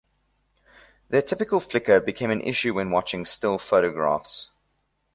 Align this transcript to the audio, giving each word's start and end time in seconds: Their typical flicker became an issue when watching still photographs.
Their 1.09 1.21
typical 1.21 1.59
flicker 1.59 1.99
became 2.01 2.31
an 2.31 2.41
issue 2.41 2.73
when 2.73 2.89
watching 2.89 3.23
still 3.23 3.59
photographs. 3.59 4.49